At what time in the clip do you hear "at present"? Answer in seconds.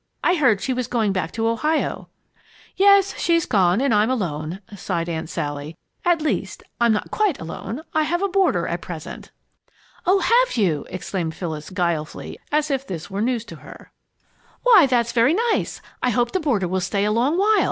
8.67-9.29